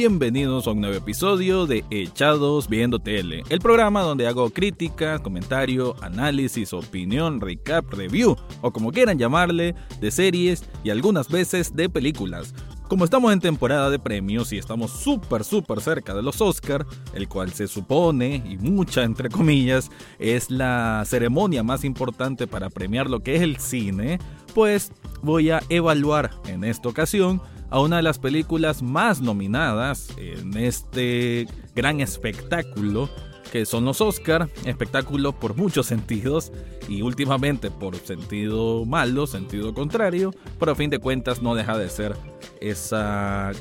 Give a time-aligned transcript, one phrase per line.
[0.00, 5.94] Bienvenidos a un nuevo episodio de Echados Viendo Tele, el programa donde hago críticas, comentario,
[6.00, 12.54] análisis, opinión, recap, review o como quieran llamarle, de series y algunas veces de películas.
[12.88, 17.28] Como estamos en temporada de premios y estamos súper súper cerca de los Oscar, el
[17.28, 23.20] cual se supone, y mucha entre comillas, es la ceremonia más importante para premiar lo
[23.20, 24.18] que es el cine,
[24.54, 30.56] pues voy a evaluar en esta ocasión a una de las películas más nominadas en
[30.56, 33.08] este gran espectáculo
[33.50, 36.52] que son los Oscar, espectáculo por muchos sentidos
[36.88, 41.88] y últimamente por sentido malo, sentido contrario, pero a fin de cuentas no deja de
[41.88, 42.16] ser
[42.60, 43.52] esa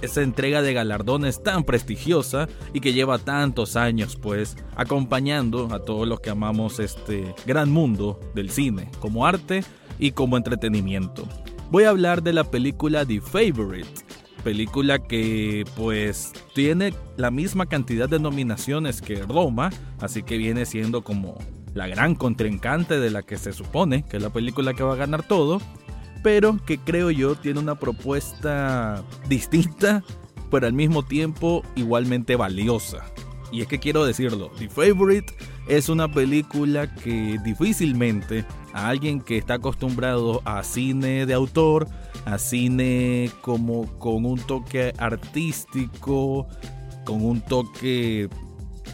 [0.00, 6.06] esa entrega de galardones tan prestigiosa y que lleva tantos años pues acompañando a todos
[6.06, 9.64] los que amamos este gran mundo del cine como arte
[9.98, 11.26] y como entretenimiento
[11.70, 13.88] voy a hablar de la película The Favorite.
[14.44, 21.02] Película que pues tiene la misma cantidad de nominaciones que Roma, así que viene siendo
[21.02, 21.38] como
[21.74, 24.96] la gran contrincante de la que se supone que es la película que va a
[24.96, 25.60] ganar todo,
[26.22, 30.02] pero que creo yo tiene una propuesta distinta,
[30.50, 33.04] pero al mismo tiempo igualmente valiosa.
[33.50, 35.34] Y es que quiero decirlo, The Favorite
[35.68, 41.86] es una película que difícilmente a alguien que está acostumbrado a cine de autor,
[42.24, 46.48] a cine como con un toque artístico,
[47.04, 48.28] con un toque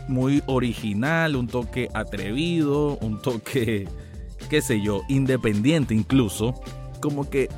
[0.08, 3.88] muy original, un toque atrevido, un toque,
[4.50, 6.61] qué sé yo, independiente incluso,
[7.00, 7.48] como que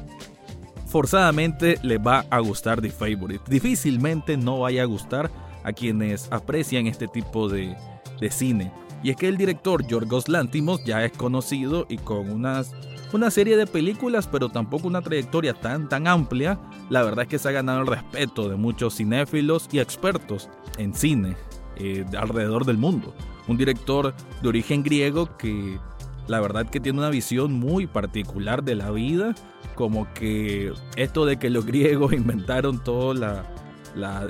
[0.87, 3.45] forzadamente le va a gustar The Favorite.
[3.49, 5.31] Difícilmente no vaya a gustar
[5.65, 7.75] a quienes aprecian este tipo de,
[8.21, 8.73] de cine.
[9.07, 12.75] Y es que el director Yorgos Lantimos ya es conocido y con unas,
[13.13, 16.59] una serie de películas, pero tampoco una trayectoria tan, tan amplia,
[16.91, 20.93] la verdad es que se ha ganado el respeto de muchos cinéfilos y expertos en
[20.93, 21.37] cine
[21.77, 23.15] eh, alrededor del mundo.
[23.47, 25.79] Un director de origen griego que
[26.27, 29.37] la verdad que tiene una visión muy particular de la vida,
[29.77, 33.47] como que esto de que los griegos inventaron toda la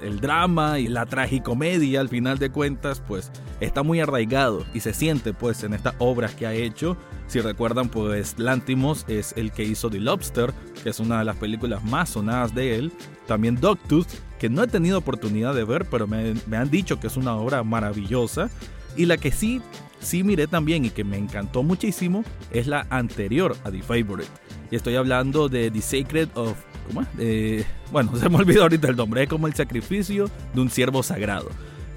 [0.03, 4.93] el drama y la tragicomedia al final de cuentas pues está muy arraigado y se
[4.93, 6.97] siente pues en estas obras que ha hecho.
[7.27, 11.37] Si recuerdan pues Lantimos es el que hizo The Lobster, que es una de las
[11.37, 12.93] películas más sonadas de él.
[13.27, 14.07] También Dogtooth,
[14.39, 17.35] que no he tenido oportunidad de ver, pero me, me han dicho que es una
[17.35, 18.49] obra maravillosa.
[18.97, 19.61] Y la que sí,
[19.99, 24.31] sí miré también y que me encantó muchísimo es la anterior a The Favorite.
[24.71, 26.57] Y estoy hablando de The Sacred of
[26.87, 27.09] ¿Cómo es?
[27.19, 29.23] Eh, bueno, se me olvidó ahorita el nombre.
[29.23, 31.49] Es como el sacrificio de un siervo sagrado.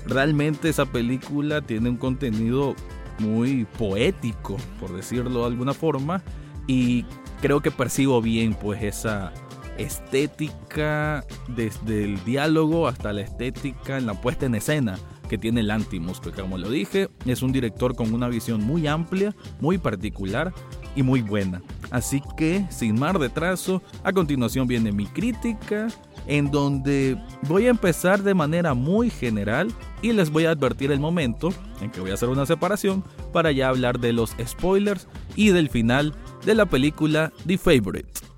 [0.06, 2.76] Realmente esa película tiene un contenido
[3.20, 6.24] muy poético, por decirlo de alguna forma.
[6.68, 7.06] Y
[7.42, 9.34] creo que percibo bien pues esa
[9.78, 14.98] estética desde el diálogo hasta la estética en la puesta en escena
[15.30, 19.36] que tiene Lantimos, que como lo dije, es un director con una visión muy amplia,
[19.62, 20.54] muy particular
[21.00, 21.62] y muy buena.
[21.92, 25.88] Así que, sin más retraso, a continuación viene mi crítica,
[26.28, 27.18] en donde
[27.48, 29.72] voy a empezar de manera muy general
[30.02, 33.54] y les voy a advertir el momento en que voy a hacer una separación para
[33.54, 35.08] ya hablar de los spoilers
[35.38, 36.14] y del final
[36.46, 38.29] de la película The Favorite.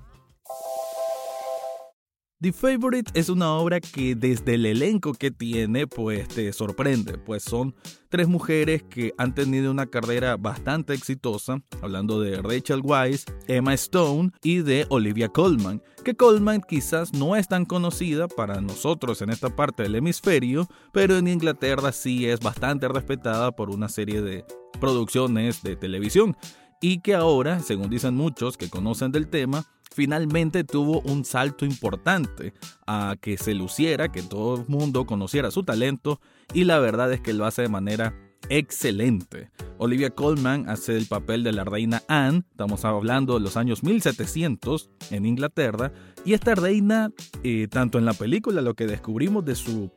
[2.42, 7.44] The Favorite es una obra que desde el elenco que tiene pues te sorprende, pues
[7.44, 7.72] son
[8.08, 14.32] tres mujeres que han tenido una carrera bastante exitosa, hablando de Rachel Weisz, Emma Stone
[14.42, 19.54] y de Olivia Colman, que Colman quizás no es tan conocida para nosotros en esta
[19.54, 24.44] parte del hemisferio, pero en Inglaterra sí es bastante respetada por una serie de
[24.80, 26.36] producciones de televisión
[26.82, 32.52] y que ahora, según dicen muchos que conocen del tema, finalmente tuvo un salto importante
[32.86, 36.20] a que se luciera, que todo el mundo conociera su talento
[36.52, 38.14] y la verdad es que lo hace de manera
[38.48, 39.50] excelente.
[39.78, 44.90] Olivia Colman hace el papel de la reina Anne, estamos hablando de los años 1700
[45.12, 45.92] en Inglaterra,
[46.24, 47.12] y esta reina,
[47.44, 49.92] eh, tanto en la película, lo que descubrimos de su,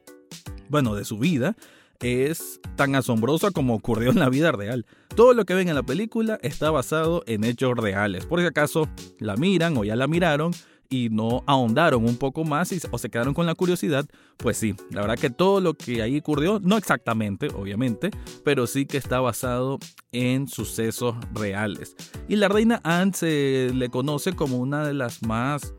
[0.69, 1.55] bueno, de su vida,
[2.01, 4.85] es tan asombrosa como ocurrió en la vida real.
[5.15, 8.25] Todo lo que ven en la película está basado en hechos reales.
[8.25, 8.89] Por si acaso
[9.19, 10.51] la miran o ya la miraron
[10.89, 14.05] y no ahondaron un poco más o se quedaron con la curiosidad,
[14.37, 18.11] pues sí, la verdad que todo lo que ahí ocurrió, no exactamente, obviamente,
[18.43, 19.79] pero sí que está basado
[20.11, 21.95] en sucesos reales.
[22.27, 25.73] Y la reina Anne se le conoce como una de las más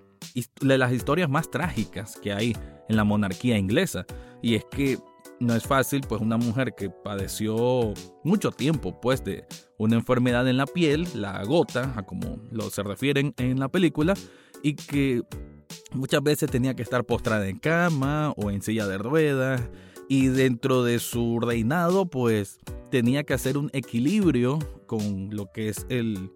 [0.60, 2.54] de las historias más trágicas que hay
[2.88, 4.04] en la monarquía inglesa.
[4.42, 4.98] Y es que
[5.40, 7.92] no es fácil, pues una mujer que padeció
[8.24, 9.46] mucho tiempo, pues de
[9.78, 14.14] una enfermedad en la piel, la gota, a como lo se refieren en la película,
[14.62, 15.22] y que
[15.92, 19.62] muchas veces tenía que estar postrada en cama o en silla de ruedas,
[20.08, 22.58] y dentro de su reinado, pues
[22.90, 26.30] tenía que hacer un equilibrio con lo que es el,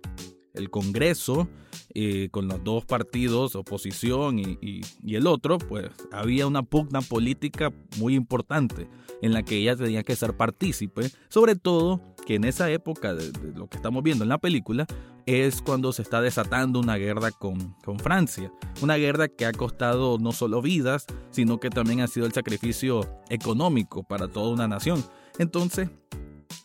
[0.60, 1.48] el Congreso,
[1.94, 8.14] eh, con los dos partidos, oposición y, el otro, pues había una pugna política muy
[8.14, 8.88] importante
[9.22, 13.32] en la que ella tenía que ser partícipe, sobre todo que en esa época de,
[13.56, 14.86] lo que estamos viendo en la película
[15.26, 18.52] es cuando se está desatando una guerra con, con Francia,
[18.82, 23.08] una guerra que ha costado no solo vidas, sino que también ha sido el sacrificio
[23.28, 25.04] económico para toda una nación.
[25.38, 25.90] Entonces,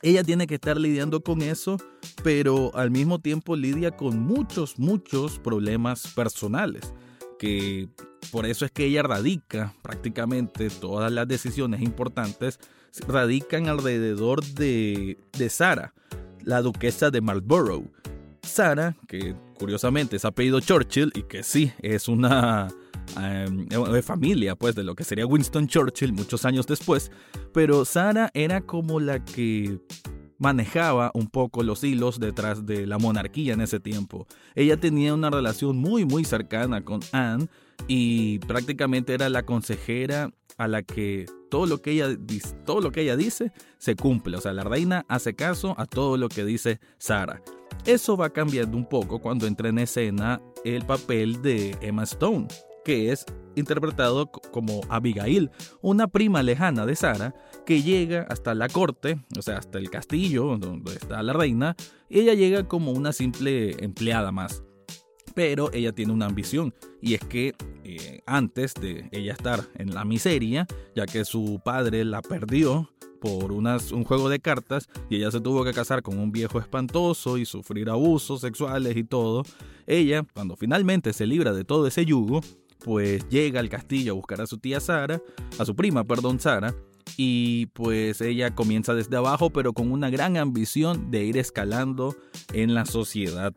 [0.02, 1.78] ella tiene que estar lidiando con eso,
[2.26, 6.92] pero al mismo tiempo lidia con muchos, muchos problemas personales,
[7.38, 7.88] que
[8.32, 12.60] por eso es que ella radica prácticamente todas las decisiones importantes,
[13.08, 15.94] radican alrededor de, de Sara,
[16.42, 17.92] la duquesa de Marlborough.
[18.42, 22.70] Sara, que curiosamente es apellido Churchill y que sí, es una
[23.18, 27.12] Em, de familia, pues, de lo que sería Winston Churchill muchos años después,
[27.54, 29.80] pero Sara era como la que
[30.38, 34.28] manejaba un poco los hilos detrás de la monarquía en ese tiempo.
[34.56, 37.48] Ella tenía una relación muy muy cercana con Anne
[37.88, 42.08] y prácticamente era la consejera a la que todo lo que ella
[42.66, 46.18] todo lo que ella dice se cumple, o sea, la reina hace caso a todo
[46.18, 47.42] lo que dice Sara.
[47.86, 52.48] Eso va cambiando un poco cuando entra en escena el papel de Emma Stone,
[52.84, 55.52] que es interpretado como Abigail,
[55.82, 57.34] una prima lejana de Sara,
[57.66, 61.76] que llega hasta la corte, o sea, hasta el castillo donde está la reina,
[62.10, 64.64] y ella llega como una simple empleada más.
[65.34, 67.54] Pero ella tiene una ambición, y es que
[67.84, 70.66] eh, antes de ella estar en la miseria,
[70.96, 72.90] ya que su padre la perdió
[73.20, 77.38] por un juego de cartas y ella se tuvo que casar con un viejo espantoso
[77.40, 79.44] y sufrir abusos sexuales y todo,
[79.88, 82.42] ella, cuando finalmente se libra de todo ese yugo,
[82.84, 85.22] pues llega al castillo a buscar a su tía Sara,
[85.58, 86.76] a su prima, perdón, Sara,
[87.18, 92.16] y pues ella comienza desde abajo, pero con una gran ambición de ir escalando
[92.54, 93.54] en la sociedad.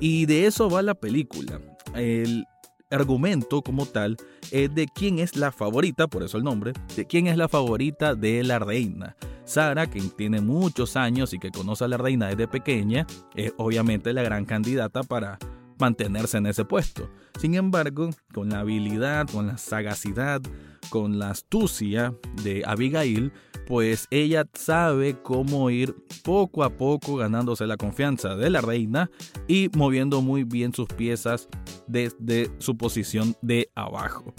[0.00, 1.60] Y de eso va la película.
[1.94, 2.44] El
[2.90, 4.16] argumento como tal
[4.50, 8.14] es de quién es la favorita, por eso el nombre, de quién es la favorita
[8.14, 9.16] de la reina.
[9.44, 14.12] Sara, quien tiene muchos años y que conoce a la reina desde pequeña, es obviamente
[14.12, 15.38] la gran candidata para
[15.84, 17.10] mantenerse en ese puesto.
[17.38, 20.40] Sin embargo, con la habilidad, con la sagacidad,
[20.88, 23.32] con la astucia de Abigail,
[23.66, 29.10] pues ella sabe cómo ir poco a poco ganándose la confianza de la reina
[29.46, 31.48] y moviendo muy bien sus piezas
[31.86, 34.34] desde su posición de abajo.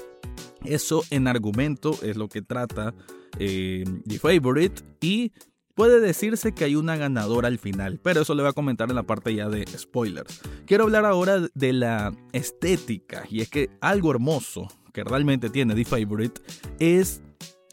[0.63, 2.93] Eso en argumento es lo que trata
[3.37, 5.31] eh, The Favorite y
[5.75, 8.95] Puede decirse que hay una ganadora al final, pero eso le voy a comentar en
[8.95, 10.41] la parte ya de spoilers.
[10.65, 15.83] Quiero hablar ahora de la estética, y es que algo hermoso que realmente tiene The
[15.83, 16.41] Favorite
[16.79, 17.21] es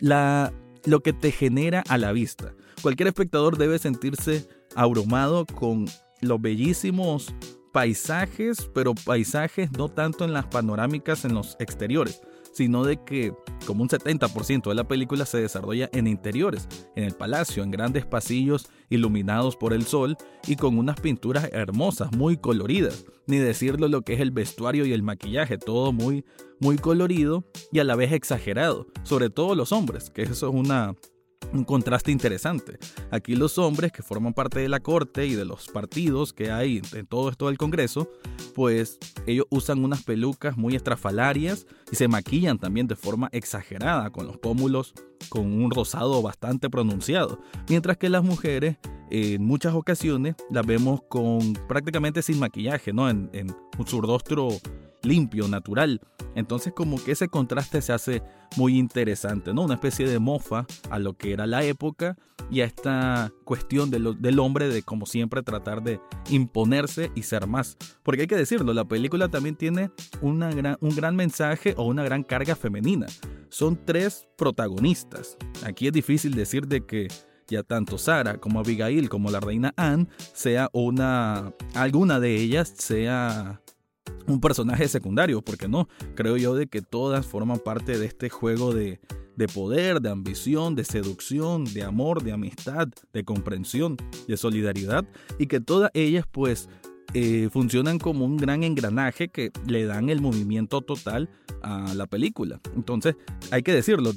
[0.00, 0.52] la,
[0.84, 2.54] lo que te genera a la vista.
[2.82, 5.86] Cualquier espectador debe sentirse abrumado con
[6.20, 7.32] los bellísimos
[7.72, 12.20] paisajes, pero paisajes no tanto en las panorámicas en los exteriores,
[12.52, 13.34] sino de que
[13.66, 18.06] como un 70% de la película se desarrolla en interiores, en el palacio, en grandes
[18.06, 24.02] pasillos iluminados por el sol y con unas pinturas hermosas, muy coloridas, ni decirlo lo
[24.02, 26.24] que es el vestuario y el maquillaje, todo muy
[26.62, 30.94] muy colorido y a la vez exagerado, sobre todo los hombres, que eso es una
[31.52, 32.78] un contraste interesante.
[33.10, 36.82] Aquí los hombres que forman parte de la corte y de los partidos que hay
[36.92, 38.10] en todo esto del Congreso,
[38.54, 44.26] pues ellos usan unas pelucas muy estrafalarias y se maquillan también de forma exagerada, con
[44.26, 44.94] los pómulos
[45.28, 48.76] con un rosado bastante pronunciado, mientras que las mujeres
[49.10, 53.10] en muchas ocasiones las vemos con prácticamente sin maquillaje, ¿no?
[53.10, 53.54] En, en
[53.86, 54.48] su rostro
[55.04, 56.00] limpio, natural.
[56.34, 58.22] Entonces como que ese contraste se hace
[58.56, 59.62] muy interesante, ¿no?
[59.62, 62.16] Una especie de mofa a lo que era la época
[62.50, 67.76] y a esta cuestión del hombre de como siempre tratar de imponerse y ser más.
[68.02, 69.90] Porque hay que decirlo, la película también tiene
[70.20, 73.06] una gran, un gran mensaje o una gran carga femenina.
[73.48, 75.36] Son tres protagonistas.
[75.64, 77.08] Aquí es difícil decir de que
[77.48, 83.60] ya tanto Sara como Abigail como la reina Anne sea una alguna de ellas sea
[84.26, 88.72] un personaje secundario, porque no, creo yo de que todas forman parte de este juego
[88.72, 89.00] de,
[89.36, 93.96] de poder, de ambición, de seducción, de amor, de amistad, de comprensión,
[94.28, 95.04] de solidaridad,
[95.38, 96.68] y que todas ellas pues
[97.14, 101.28] eh, funcionan como un gran engranaje que le dan el movimiento total
[101.62, 102.60] a la película.
[102.74, 103.16] Entonces,
[103.50, 104.12] hay que decirlo,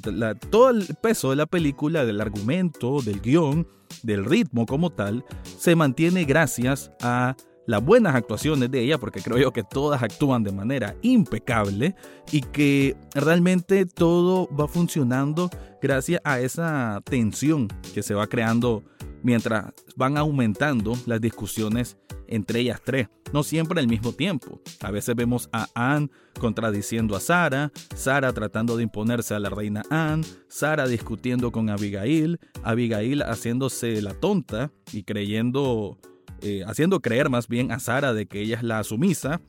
[0.50, 3.66] todo el peso de la película, del argumento, del guion,
[4.02, 5.24] del ritmo como tal,
[5.58, 7.36] se mantiene gracias a
[7.66, 11.94] las buenas actuaciones de ella, porque creo yo que todas actúan de manera impecable
[12.32, 15.50] y que realmente todo va funcionando
[15.82, 18.82] gracias a esa tensión que se va creando
[19.22, 21.96] mientras van aumentando las discusiones
[22.28, 24.60] entre ellas tres, no siempre al mismo tiempo.
[24.80, 26.08] A veces vemos a Anne
[26.38, 32.38] contradiciendo a Sara, Sara tratando de imponerse a la reina Anne, Sara discutiendo con Abigail,
[32.62, 35.98] Abigail haciéndose la tonta y creyendo,
[36.46, 39.40] eh, haciendo creer más bien a Sara de que ella es la sumisa.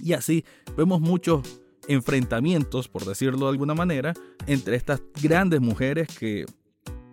[0.00, 0.44] Y así
[0.76, 4.12] vemos muchos enfrentamientos, por decirlo de alguna manera,
[4.46, 6.44] entre estas grandes mujeres que,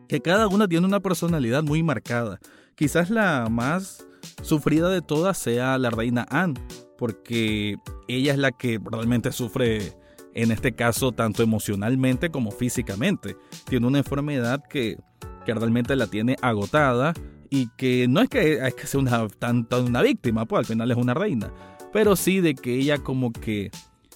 [0.10, 2.40] que cada una tiene una personalidad muy marcada.
[2.76, 4.06] Quizás la más
[4.42, 6.60] sufrida de todas sea la reina Anne,
[6.98, 7.78] porque
[8.10, 9.94] ella es la que realmente sufre
[10.34, 13.38] en este caso tanto emocionalmente como físicamente.
[13.70, 14.98] Tiene una enfermedad que,
[15.46, 17.14] que realmente la tiene agotada
[17.54, 20.90] y que no es que, es que sea una, tanto una víctima, pues al final
[20.90, 21.54] es una reina,
[21.92, 23.70] pero sí de que ella como que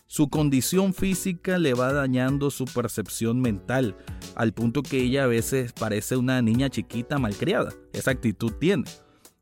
[0.07, 3.95] su condición física le va dañando su percepción mental,
[4.35, 7.73] al punto que ella a veces parece una niña chiquita malcriada.
[7.93, 8.85] Esa actitud tiene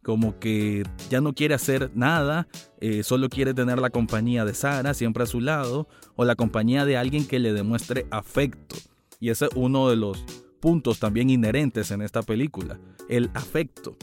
[0.04, 2.50] como que ya no quiere hacer nada,
[2.82, 5.88] eh, solo quiere tener la compañía de Sara siempre a su lado
[6.18, 8.76] o la compañía de alguien que le demuestre afecto.
[9.22, 10.26] Y ese es uno de los
[10.60, 12.78] puntos también inherentes en esta película,
[13.10, 13.98] el afecto.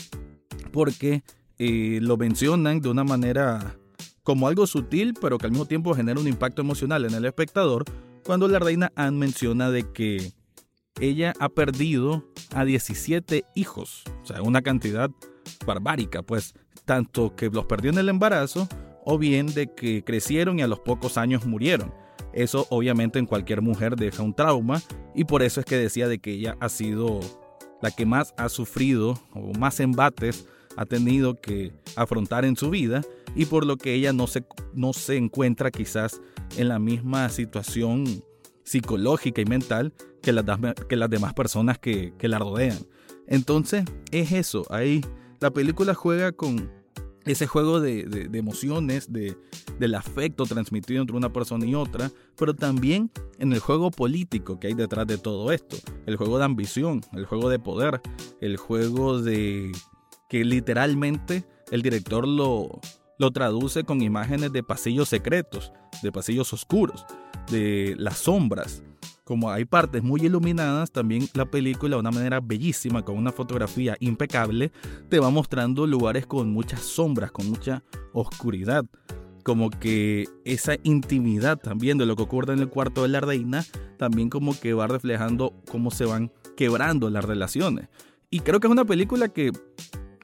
[0.73, 1.23] Porque
[1.59, 3.77] eh, lo mencionan de una manera
[4.23, 7.85] como algo sutil, pero que al mismo tiempo genera un impacto emocional en el espectador,
[8.25, 10.33] cuando la reina Anne menciona de que
[11.01, 15.11] ella ha perdido a 17 hijos, o sea, una cantidad
[15.67, 16.55] barbárica, pues
[16.85, 18.69] tanto que los perdió en el embarazo
[19.05, 21.93] o bien de que crecieron y a los pocos años murieron.
[22.33, 24.81] Eso obviamente en cualquier mujer deja un trauma
[25.15, 27.21] y por eso es que decía de que ella ha sido
[27.83, 30.47] la que más ha sufrido o más embates
[30.77, 33.03] ha tenido que afrontar en su vida
[33.35, 36.23] y por lo que ella no se, no se encuentra quizás
[36.57, 38.05] en la misma situación
[38.65, 40.45] psicológica y mental que las,
[40.89, 42.79] que las demás personas que, que la rodean.
[43.27, 45.03] Entonces es eso, hay
[45.41, 46.71] la película juega con
[47.25, 49.37] ese juego de, emociones, de,
[49.79, 54.69] del afecto transmitido entre una persona y otra, pero también en el juego político que
[54.69, 55.77] hay detrás de todo esto,
[56.07, 58.01] el juego de ambición, el juego de poder,
[58.41, 59.73] el juego de
[60.29, 62.81] que literalmente el director lo,
[63.19, 67.05] lo traduce con imágenes de pasillos secretos, de pasillos oscuros,
[67.51, 68.83] de las sombras,
[69.33, 73.97] como hay partes muy iluminadas, también la película de una manera bellísima, con una fotografía
[73.99, 74.73] impecable,
[75.09, 78.85] te va mostrando lugares con muchas sombras, con mucha oscuridad.
[79.43, 83.65] Como que esa intimidad también de lo que ocurre en el cuarto de la reina,
[83.97, 87.89] también como que va reflejando cómo se van quebrando las relaciones.
[88.29, 89.51] Y creo que es una película que,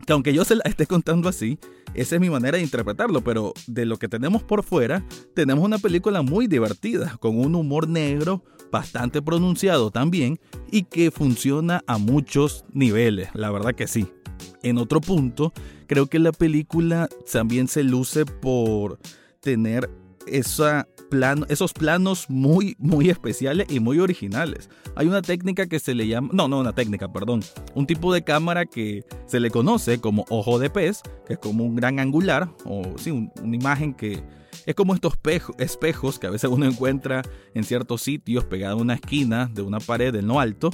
[0.07, 1.59] que aunque yo se la esté contando así,
[1.95, 5.03] esa es mi manera de interpretarlo, pero de lo que tenemos por fuera,
[5.35, 10.39] tenemos una película muy divertida, con un humor negro bastante pronunciado también
[10.71, 14.09] y que funciona a muchos niveles, la verdad que sí.
[14.63, 15.53] En otro punto,
[15.87, 18.99] creo que la película también se luce por
[19.41, 19.91] tener
[20.27, 20.87] esa
[21.49, 24.69] esos planos muy, muy especiales y muy originales.
[24.95, 27.43] Hay una técnica que se le llama, no, no una técnica, perdón,
[27.75, 31.65] un tipo de cámara que se le conoce como ojo de pez, que es como
[31.65, 34.23] un gran angular, o sí, una imagen que
[34.69, 35.15] es como estos
[35.57, 37.23] espejos que a veces uno encuentra
[37.55, 40.69] en ciertos sitios pegados a una esquina de una pared en lo alto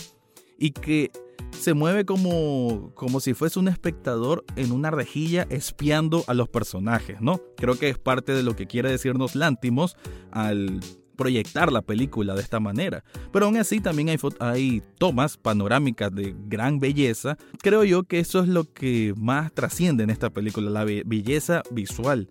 [0.59, 1.13] y que
[1.53, 7.21] se mueve como, como si fuese un espectador en una rejilla espiando a los personajes,
[7.21, 7.41] ¿no?
[7.57, 9.97] Creo que es parte de lo que quiere decirnos Lántimos
[10.33, 10.81] al
[11.15, 13.05] proyectar la película de esta manera.
[13.33, 17.39] Pero aún así también hay, hay tomas panorámicas de gran belleza.
[17.63, 22.29] Creo yo que eso es lo que más trasciende en esta película, la belleza visual.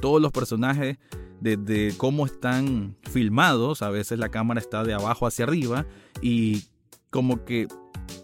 [0.00, 0.98] Todos los personajes,
[1.40, 5.86] desde cómo están filmados, a veces la cámara está de abajo hacia arriba
[6.22, 6.64] y
[7.10, 7.68] como que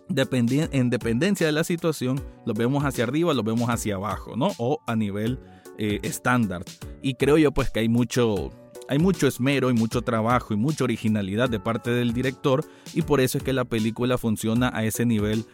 [0.09, 4.53] en dependencia de la situación, lo vemos hacia arriba, lo vemos hacia abajo, ¿no?
[4.59, 5.39] O a nivel
[5.79, 6.65] eh, estándar.
[7.03, 8.51] Y creo yo pues que hay mucho,
[8.89, 13.21] hay mucho esmero y mucho trabajo y mucha originalidad de parte del director y por
[13.21, 15.45] eso es que la película funciona a ese nivel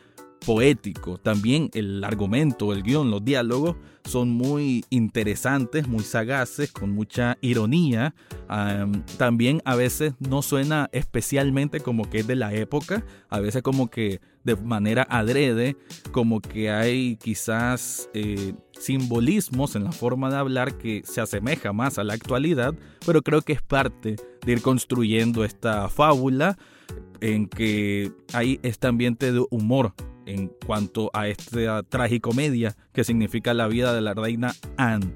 [0.45, 1.19] poético.
[1.19, 8.15] También el argumento, el guion, los diálogos son muy interesantes, muy sagaces, con mucha ironía.
[9.17, 13.91] también a veces no suena especialmente como que es de la época, a veces como
[13.91, 15.77] que de manera adrede,
[16.11, 21.99] como que hay quizás eh, simbolismos en la forma de hablar que se asemeja más
[21.99, 22.75] a la actualidad,
[23.07, 26.59] pero creo que es parte de ir construyendo esta fábula
[27.21, 29.95] en que hay este ambiente de humor
[30.27, 35.15] en cuanto a esta tragicomedia que significa la vida de la reina Anne.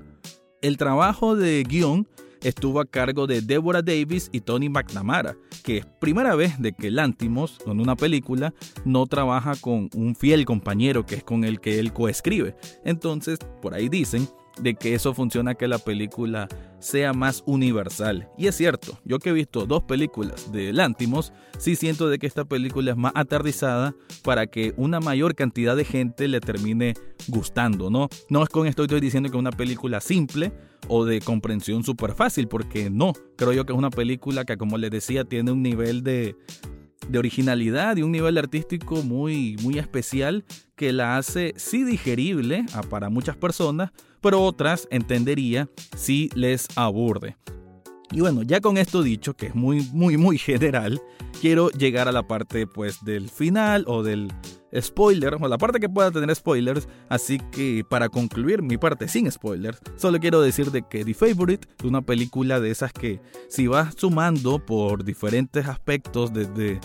[0.63, 2.09] El trabajo de guion
[2.43, 6.91] estuvo a cargo de Deborah Davis y Tony McNamara, que es primera vez de que
[6.91, 11.79] Lantimos, en una película, no trabaja con un fiel compañero que es con el que
[11.79, 12.57] él coescribe.
[12.85, 14.29] Entonces, por ahí dicen
[14.61, 16.49] de que eso funciona que la película
[16.79, 18.29] sea más universal.
[18.37, 22.27] Y es cierto, yo que he visto dos películas de Lantimos, sí siento de que
[22.27, 26.95] esta película es más aterrizada para que una mayor cantidad de gente le termine
[27.29, 28.09] gustando, ¿no?
[28.29, 30.53] No es con esto estoy diciendo que es una película simple
[30.89, 34.79] o de comprensión súper fácil, porque no, creo yo que es una película que como
[34.79, 36.37] les decía tiene un nivel de,
[37.09, 40.45] de originalidad y un nivel artístico muy, muy especial
[40.77, 43.91] que la hace sí digerible para muchas personas,
[44.27, 47.37] pero otras entendería si les aburre.
[48.11, 51.01] Y bueno, ya con esto dicho, que es muy, muy, muy general,
[51.41, 54.33] quiero llegar a la parte pues del final o del
[54.77, 59.31] spoiler, o la parte que pueda tener spoilers, así que para concluir mi parte sin
[59.31, 63.69] spoilers, solo quiero decir de que The Favorite es una película de esas que si
[63.69, 66.81] vas sumando por diferentes aspectos desde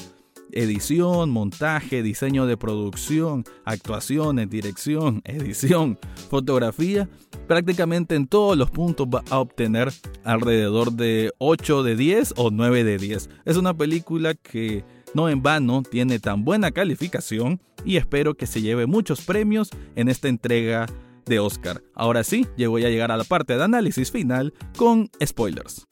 [0.54, 5.98] edición, montaje, diseño de producción, actuaciones, dirección, edición,
[6.30, 7.10] fotografía,
[7.48, 9.92] prácticamente en todos los puntos va a obtener
[10.24, 13.30] alrededor de 8 de 10 o 9 de 10.
[13.46, 18.62] Es una película que no en vano tiene tan buena calificación y espero que se
[18.62, 20.86] lleve muchos premios en esta entrega
[21.26, 21.82] de Oscar.
[21.94, 25.88] Ahora sí, ya a llegar a la parte de análisis final con spoilers.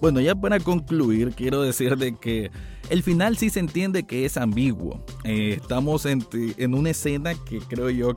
[0.00, 2.50] Bueno, ya para concluir, quiero decir de que
[2.88, 5.04] el final sí se entiende que es ambiguo.
[5.24, 6.24] Eh, estamos en,
[6.74, 8.14] una escena que creo yo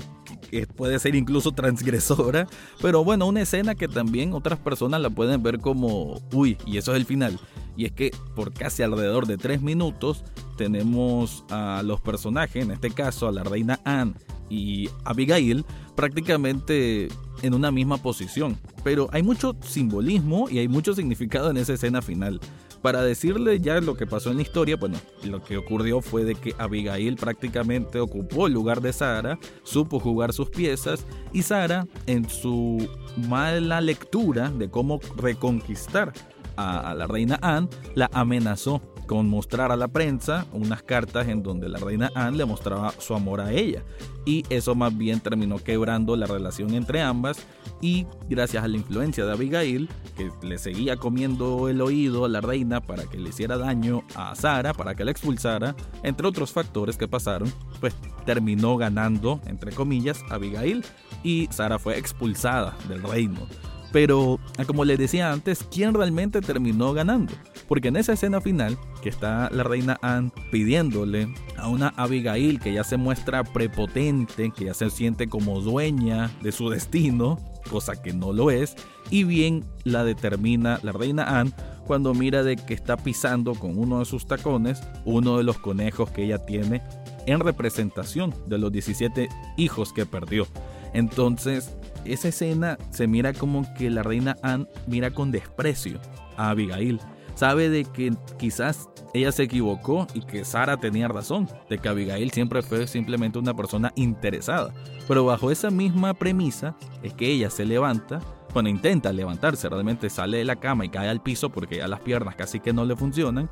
[0.50, 2.48] que puede ser incluso transgresora,
[2.82, 6.94] pero bueno, una escena que también otras personas la pueden ver como, uy, y eso
[6.94, 7.38] es el final.
[7.76, 10.24] Y es que por casi alrededor de tres minutos
[10.58, 14.14] tenemos a los personajes, en este caso a la reina Anne
[14.50, 17.08] y Abigail, prácticamente
[17.42, 18.58] en una misma posición.
[18.84, 22.40] Pero hay mucho simbolismo y hay mucho significado en esa escena final.
[22.82, 26.36] Para decirle ya lo que pasó en la historia, bueno, lo que ocurrió fue de
[26.36, 32.28] que Abigail prácticamente ocupó el lugar de Sara, supo jugar sus piezas y Sara en
[32.30, 32.86] su
[33.30, 36.12] mala lectura de cómo reconquistar
[36.58, 41.44] a, a la reina Anne, la amenazó con mostrar a la prensa unas cartas en
[41.44, 43.84] donde la reina Anne le mostraba su amor a ella.
[44.26, 47.46] Y eso más bien terminó quebrando la relación entre ambas
[47.82, 52.40] y gracias a la influencia de Abigail, que le seguía comiendo el oído a la
[52.40, 56.98] reina para que le hiciera daño a Sara, para que la expulsara, entre otros factores
[56.98, 57.94] que pasaron, pues
[58.26, 60.86] terminó ganando, entre comillas, Abigail
[61.24, 63.48] y Sara fue expulsada del reino.
[63.94, 67.32] Pero, como les decía antes, ¿quién realmente terminó ganando?
[67.68, 72.74] Porque en esa escena final, que está la reina Anne pidiéndole a una Abigail que
[72.74, 78.14] ya se muestra prepotente, que ya se siente como dueña de su destino, cosa que
[78.14, 78.76] no lo es,
[79.12, 81.54] y bien la determina la reina Anne
[81.86, 86.10] cuando mira de que está pisando con uno de sus tacones uno de los conejos
[86.10, 86.82] que ella tiene
[87.28, 90.48] en representación de los 17 hijos que perdió.
[90.94, 91.76] Entonces,
[92.06, 96.00] esa escena se mira como que la reina Anne mira con desprecio
[96.38, 97.00] a Abigail.
[97.36, 102.32] Sabe de que quizás ella se equivocó y que Sara tenía razón, de que Abigail
[102.32, 104.74] siempre fue simplemente una persona interesada.
[105.08, 108.22] Pero bajo esa misma premisa es que ella se levanta,
[108.54, 112.02] bueno, intenta levantarse, realmente sale de la cama y cae al piso porque ya las
[112.02, 113.50] piernas casi que no le funcionan,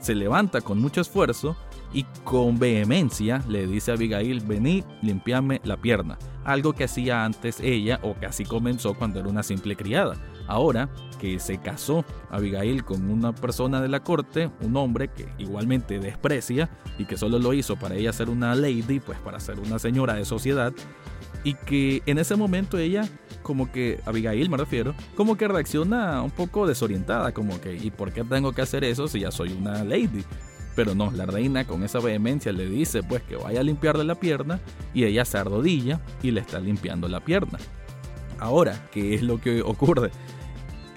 [0.00, 1.56] se levanta con mucho esfuerzo
[1.92, 7.60] y con vehemencia le dice a Abigail, vení, limpiame la pierna, algo que hacía antes
[7.60, 10.16] ella o que así comenzó cuando era una simple criada.
[10.46, 10.88] Ahora
[11.20, 16.68] que se casó Abigail con una persona de la corte, un hombre que igualmente desprecia
[16.98, 20.14] y que solo lo hizo para ella ser una lady, pues para ser una señora
[20.14, 20.72] de sociedad,
[21.42, 23.08] y que en ese momento ella,
[23.42, 28.12] como que, Abigail me refiero, como que reacciona un poco desorientada, como que, ¿y por
[28.12, 30.24] qué tengo que hacer eso si ya soy una lady?
[30.74, 34.14] Pero no, la reina con esa vehemencia le dice pues que vaya a limpiarle la
[34.14, 34.60] pierna
[34.92, 37.58] y ella se arrodilla y le está limpiando la pierna.
[38.38, 40.10] Ahora, ¿qué es lo que ocurre?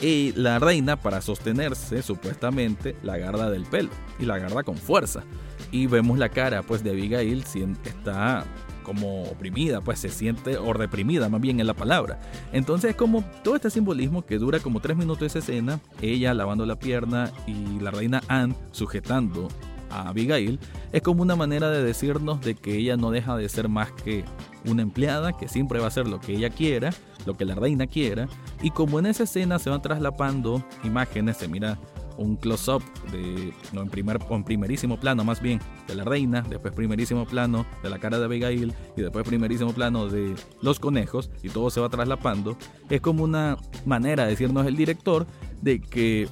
[0.01, 5.23] Y la reina para sostenerse supuestamente la agarra del pelo y la agarra con fuerza.
[5.71, 7.43] Y vemos la cara pues de Abigail
[7.83, 8.45] está
[8.83, 12.19] como oprimida, pues se siente o reprimida más bien en la palabra.
[12.53, 16.79] Entonces como todo este simbolismo que dura como tres minutos esa escena, ella lavando la
[16.79, 19.49] pierna y la reina Anne sujetando
[19.89, 20.59] a Abigail,
[20.91, 24.23] es como una manera de decirnos de que ella no deja de ser más que
[24.65, 26.91] una empleada, que siempre va a hacer lo que ella quiera,
[27.25, 28.27] lo que la reina quiera,
[28.61, 31.79] y como en esa escena se van traslapando imágenes, se mira
[32.19, 36.73] un close-up de, no, en, primer, en primerísimo plano más bien, de la reina, después
[36.73, 41.49] primerísimo plano de la cara de Abigail y después primerísimo plano de los conejos y
[41.49, 42.57] todo se va traslapando,
[42.89, 45.25] es como una manera de decirnos el director
[45.61, 46.27] de que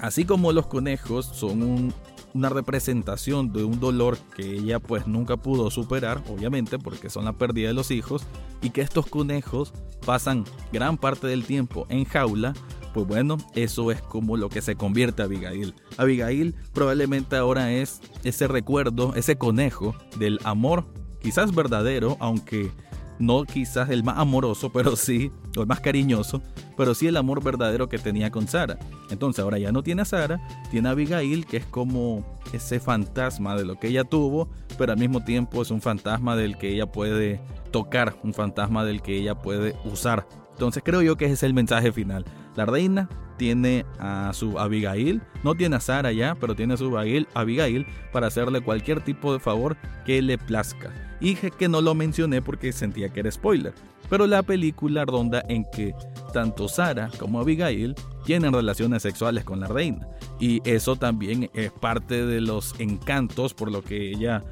[0.00, 1.92] así como los conejos son
[2.34, 7.32] una representación de un dolor que ella pues nunca pudo superar, obviamente porque son la
[7.32, 8.24] pérdida de los hijos,
[8.60, 9.72] y que estos conejos
[10.04, 12.54] pasan gran parte del tiempo en jaula,
[12.94, 15.74] pues bueno, eso es como lo que se convierte a Abigail.
[15.96, 20.84] Abigail probablemente ahora es ese recuerdo, ese conejo del amor,
[21.20, 22.70] quizás verdadero, aunque
[23.22, 26.42] no quizás el más amoroso, pero sí, o el más cariñoso,
[26.76, 28.78] pero sí el amor verdadero que tenía con Sara.
[29.10, 33.56] Entonces ahora ya no tiene a Sara, tiene a Abigail, que es como ese fantasma
[33.56, 36.86] de lo que ella tuvo, pero al mismo tiempo es un fantasma del que ella
[36.90, 40.26] puede tocar, un fantasma del que ella puede usar.
[40.52, 42.24] Entonces creo yo que ese es el mensaje final.
[42.56, 43.08] La reina
[43.42, 48.28] tiene a su Abigail, no tiene a Sara ya, pero tiene a su Abigail, para
[48.28, 49.76] hacerle cualquier tipo de favor
[50.06, 50.92] que le plazca.
[51.20, 53.74] Y dije que no lo mencioné porque sentía que era spoiler.
[54.08, 55.92] Pero la película ronda en que
[56.32, 60.06] tanto Sara como Abigail tienen relaciones sexuales con la reina.
[60.38, 64.44] Y eso también es parte de los encantos por lo que ella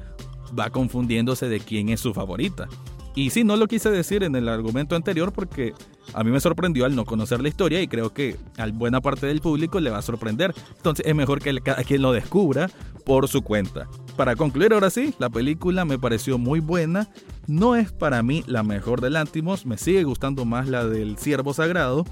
[0.59, 2.67] va confundiéndose de quién es su favorita.
[3.13, 5.73] Y sí, no lo quise decir en el argumento anterior porque
[6.13, 9.27] a mí me sorprendió al no conocer la historia y creo que a buena parte
[9.27, 10.53] del público le va a sorprender.
[10.77, 12.69] Entonces es mejor que cada quien lo descubra
[13.05, 13.87] por su cuenta.
[14.15, 17.09] Para concluir ahora sí, la película me pareció muy buena.
[17.47, 21.53] No es para mí la mejor del Antimos, me sigue gustando más la del Ciervo
[21.53, 22.05] Sagrado,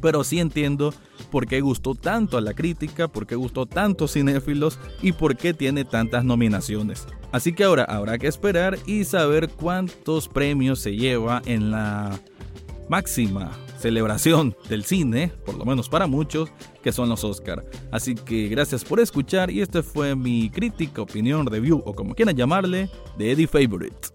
[0.00, 0.92] pero sí entiendo
[1.30, 5.54] por qué gustó tanto a la crítica, por qué gustó tanto cinéfilos y por qué
[5.54, 7.06] tiene tantas nominaciones.
[7.32, 12.18] Así que ahora habrá que esperar y saber cuántos premios se lleva en la
[12.88, 16.50] máxima celebración del cine, por lo menos para muchos,
[16.82, 17.64] que son los Oscar.
[17.92, 22.36] Así que gracias por escuchar y esta fue mi crítica, opinión, review o como quieran
[22.36, 24.08] llamarle de Eddie Favorite.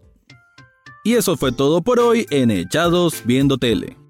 [1.05, 4.02] Y eso fue todo por hoy en Echados Viendo Tele.